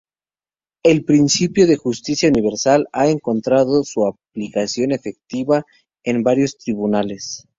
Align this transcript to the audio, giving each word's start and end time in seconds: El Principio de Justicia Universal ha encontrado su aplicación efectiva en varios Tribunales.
El 0.83 1.05
Principio 1.05 1.67
de 1.67 1.75
Justicia 1.77 2.27
Universal 2.27 2.87
ha 2.91 3.07
encontrado 3.07 3.83
su 3.83 4.07
aplicación 4.07 4.93
efectiva 4.93 5.63
en 6.03 6.23
varios 6.23 6.57
Tribunales. 6.57 7.45